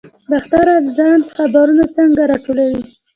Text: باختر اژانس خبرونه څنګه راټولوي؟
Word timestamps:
باختر 0.29 0.67
اژانس 0.79 1.27
خبرونه 1.37 1.85
څنګه 1.95 2.21
راټولوي؟ 2.31 2.81